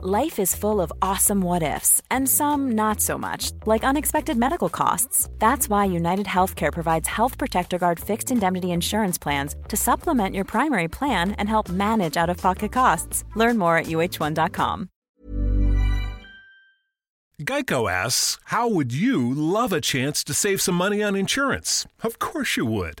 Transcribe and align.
Life 0.00 0.38
is 0.38 0.54
full 0.54 0.80
of 0.80 0.92
awesome 1.02 1.40
what 1.40 1.64
ifs, 1.64 2.00
and 2.08 2.28
some 2.28 2.70
not 2.76 3.00
so 3.00 3.18
much, 3.18 3.50
like 3.66 3.82
unexpected 3.82 4.36
medical 4.36 4.68
costs. 4.68 5.28
That's 5.40 5.68
why 5.68 5.86
United 5.86 6.26
Healthcare 6.26 6.72
provides 6.72 7.08
Health 7.08 7.36
Protector 7.36 7.78
Guard 7.78 7.98
fixed 7.98 8.30
indemnity 8.30 8.70
insurance 8.70 9.18
plans 9.18 9.56
to 9.66 9.76
supplement 9.76 10.36
your 10.36 10.44
primary 10.44 10.86
plan 10.86 11.32
and 11.32 11.48
help 11.48 11.68
manage 11.68 12.16
out 12.16 12.30
of 12.30 12.36
pocket 12.36 12.70
costs. 12.70 13.24
Learn 13.34 13.58
more 13.58 13.76
at 13.76 13.86
uh1.com. 13.86 14.88
Geico 17.42 17.90
asks, 17.90 18.38
How 18.44 18.68
would 18.68 18.92
you 18.92 19.34
love 19.34 19.72
a 19.72 19.80
chance 19.80 20.22
to 20.22 20.32
save 20.32 20.60
some 20.60 20.76
money 20.76 21.02
on 21.02 21.16
insurance? 21.16 21.86
Of 22.04 22.20
course 22.20 22.56
you 22.56 22.66
would. 22.66 23.00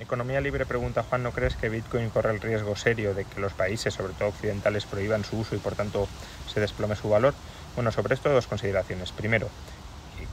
Economía 0.00 0.40
Libre 0.40 0.64
pregunta 0.64 1.02
Juan, 1.02 1.22
¿no 1.22 1.30
crees 1.30 1.56
que 1.56 1.68
Bitcoin 1.68 2.08
corre 2.08 2.30
el 2.30 2.40
riesgo 2.40 2.74
serio 2.74 3.12
de 3.12 3.26
que 3.26 3.38
los 3.38 3.52
países, 3.52 3.92
sobre 3.92 4.14
todo 4.14 4.30
occidentales, 4.30 4.86
prohíban 4.86 5.24
su 5.24 5.38
uso 5.38 5.54
y 5.54 5.58
por 5.58 5.74
tanto 5.74 6.08
se 6.48 6.58
desplome 6.58 6.96
su 6.96 7.10
valor? 7.10 7.34
Bueno, 7.74 7.92
sobre 7.92 8.14
esto 8.14 8.30
dos 8.30 8.46
consideraciones. 8.46 9.12
Primero, 9.12 9.50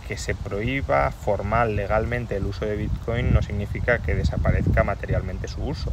que 0.08 0.18
se 0.18 0.36
prohíba 0.36 1.12
formal, 1.12 1.76
legalmente 1.76 2.38
el 2.38 2.46
uso 2.46 2.66
de 2.66 2.78
Bitcoin 2.78 3.34
no 3.34 3.42
significa 3.42 4.00
que 4.00 4.16
desaparezca 4.16 4.86
materialmente 4.86 5.50
su 5.50 5.62
uso. 5.62 5.92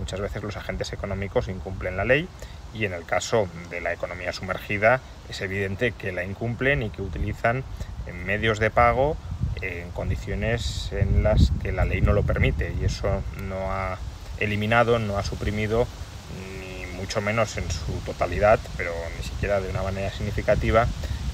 Muchas 0.00 0.20
veces 0.20 0.42
los 0.42 0.56
agentes 0.56 0.92
económicos 0.92 1.46
incumplen 1.46 1.96
la 1.96 2.04
ley 2.04 2.28
y 2.74 2.86
en 2.86 2.92
el 2.92 3.04
caso 3.04 3.48
de 3.70 3.80
la 3.80 3.92
economía 3.92 4.32
sumergida 4.32 5.00
es 5.28 5.40
evidente 5.42 5.92
que 5.92 6.10
la 6.10 6.24
incumplen 6.24 6.82
y 6.82 6.90
que 6.90 7.02
utilizan 7.02 7.62
medios 8.26 8.58
de 8.58 8.70
pago 8.70 9.16
en 9.62 9.90
condiciones 9.90 10.90
en 10.92 11.22
las 11.22 11.52
que 11.62 11.72
la 11.72 11.84
ley 11.84 12.00
no 12.00 12.12
lo 12.12 12.22
permite 12.22 12.74
y 12.80 12.84
eso 12.84 13.22
no 13.48 13.72
ha 13.72 13.98
eliminado, 14.38 14.98
no 14.98 15.18
ha 15.18 15.24
suprimido 15.24 15.86
mucho 17.02 17.20
menos 17.20 17.56
en 17.56 17.64
su 17.68 17.92
totalidad, 18.06 18.60
pero 18.76 18.92
ni 19.18 19.24
siquiera 19.24 19.60
de 19.60 19.68
una 19.70 19.82
manera 19.82 20.12
significativa, 20.12 20.86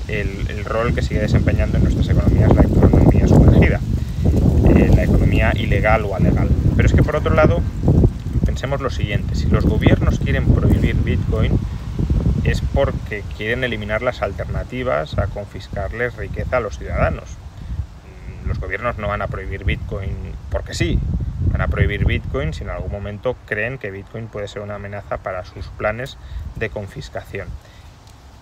el, 0.08 0.64
rol 0.64 0.94
que 0.94 1.02
sigue 1.02 1.20
desempeñando 1.20 1.76
en 1.76 1.84
nuestras 1.84 2.08
economías 2.08 2.54
la 2.54 2.62
economía 2.62 3.28
sumergida, 3.28 3.78
eh, 4.74 4.90
la 4.96 5.04
economía 5.04 5.52
ilegal 5.54 6.06
o 6.06 6.16
alegal. 6.16 6.48
Pero 6.74 6.88
es 6.88 6.94
que 6.94 7.02
por 7.02 7.16
otro 7.16 7.34
lado, 7.34 7.60
pensemos 8.46 8.80
lo 8.80 8.88
siguiente, 8.88 9.34
si 9.34 9.46
los 9.48 9.66
gobiernos 9.66 10.18
quieren 10.18 10.46
prohibir 10.46 10.96
Bitcoin, 10.96 11.58
es 12.44 12.62
porque 12.72 13.22
quieren 13.36 13.62
eliminar 13.62 14.00
las 14.00 14.22
alternativas 14.22 15.18
a 15.18 15.26
confiscarles 15.26 16.16
riqueza 16.16 16.56
a 16.56 16.60
los 16.60 16.78
ciudadanos. 16.78 17.28
Gobiernos 18.68 18.98
no 18.98 19.08
van 19.08 19.22
a 19.22 19.28
prohibir 19.28 19.64
Bitcoin 19.64 20.34
porque 20.50 20.74
sí, 20.74 20.98
van 21.50 21.62
a 21.62 21.68
prohibir 21.68 22.04
Bitcoin 22.04 22.52
si 22.52 22.64
en 22.64 22.68
algún 22.68 22.92
momento 22.92 23.34
creen 23.46 23.78
que 23.78 23.90
Bitcoin 23.90 24.26
puede 24.26 24.46
ser 24.46 24.60
una 24.60 24.74
amenaza 24.74 25.16
para 25.16 25.46
sus 25.46 25.68
planes 25.68 26.18
de 26.54 26.68
confiscación. 26.68 27.48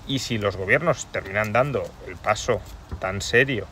Y 0.08 0.18
si 0.18 0.38
los 0.38 0.56
gobiernos 0.56 1.06
terminan 1.12 1.52
dando 1.52 1.88
el 2.08 2.16
paso 2.16 2.60
tan 2.98 3.22
serio 3.22 3.68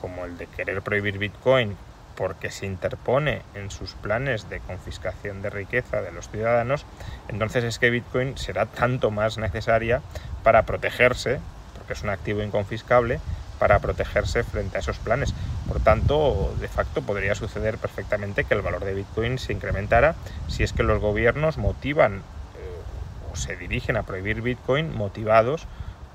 como 0.00 0.26
el 0.26 0.38
de 0.38 0.46
querer 0.46 0.80
prohibir 0.80 1.18
Bitcoin 1.18 1.76
porque 2.14 2.52
se 2.52 2.66
interpone 2.66 3.42
en 3.56 3.72
sus 3.72 3.94
planes 3.94 4.48
de 4.48 4.60
confiscación 4.60 5.42
de 5.42 5.50
riqueza 5.50 6.02
de 6.02 6.12
los 6.12 6.28
ciudadanos, 6.28 6.86
entonces 7.26 7.64
es 7.64 7.80
que 7.80 7.90
Bitcoin 7.90 8.38
será 8.38 8.66
tanto 8.66 9.10
más 9.10 9.38
necesaria 9.38 10.02
para 10.44 10.62
protegerse, 10.62 11.40
porque 11.74 11.94
es 11.94 12.02
un 12.04 12.10
activo 12.10 12.44
inconfiscable, 12.44 13.18
para 13.60 13.78
protegerse 13.78 14.42
frente 14.42 14.78
a 14.78 14.80
esos 14.80 14.98
planes. 14.98 15.32
Por 15.68 15.78
tanto, 15.78 16.52
de 16.58 16.66
facto 16.66 17.02
podría 17.02 17.36
suceder 17.36 17.78
perfectamente 17.78 18.44
que 18.44 18.54
el 18.54 18.62
valor 18.62 18.84
de 18.84 18.94
Bitcoin 18.94 19.38
se 19.38 19.52
incrementara 19.52 20.16
si 20.48 20.64
es 20.64 20.72
que 20.72 20.82
los 20.82 21.00
gobiernos 21.00 21.58
motivan 21.58 22.16
eh, 22.16 23.30
o 23.32 23.36
se 23.36 23.54
dirigen 23.54 23.96
a 23.96 24.02
prohibir 24.02 24.40
Bitcoin 24.40 24.96
motivados 24.96 25.68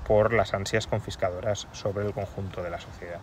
por 0.06 0.34
las 0.34 0.52
ansias 0.52 0.86
confiscadoras 0.86 1.68
sobre 1.72 2.04
el 2.04 2.12
conjunto 2.12 2.62
de 2.62 2.70
la 2.70 2.80
sociedad. 2.80 3.20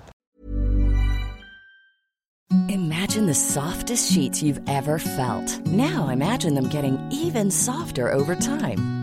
Imagine 2.69 3.27
the 3.27 3.33
softest 3.33 4.11
sheets 4.11 4.41
you've 4.41 4.61
ever 4.67 4.97
felt. 4.97 5.59
Now 5.67 6.09
imagine 6.09 6.55
them 6.55 6.69
getting 6.69 6.97
even 7.11 7.51
softer 7.51 8.11
over 8.11 8.35
time. 8.35 9.02